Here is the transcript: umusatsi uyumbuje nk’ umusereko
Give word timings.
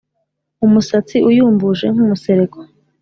umusatsi 0.65 1.17
uyumbuje 1.29 1.85
nk’ 1.93 1.99
umusereko 2.05 2.57